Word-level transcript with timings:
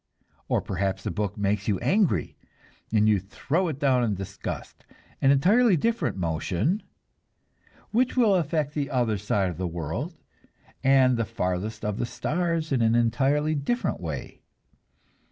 Or 0.47 0.61
perhaps 0.63 1.03
the 1.03 1.11
book 1.11 1.37
makes 1.37 1.67
you 1.67 1.77
angry, 1.77 2.35
and 2.91 3.07
you 3.07 3.19
throw 3.19 3.67
it 3.67 3.77
down 3.77 4.03
in 4.03 4.15
disgust; 4.15 4.83
an 5.21 5.29
entirely 5.29 5.77
different 5.77 6.17
motion, 6.17 6.81
which 7.91 8.17
will 8.17 8.33
affect 8.33 8.73
the 8.73 8.89
other 8.89 9.19
side 9.19 9.51
of 9.51 9.57
the 9.59 9.67
world 9.67 10.15
and 10.83 11.17
the 11.17 11.23
farthest 11.25 11.85
of 11.85 11.99
the 11.99 12.07
stars 12.07 12.71
in 12.71 12.81
an 12.81 12.95
entirely 12.95 13.53
different 13.53 13.99
way. 14.01 14.41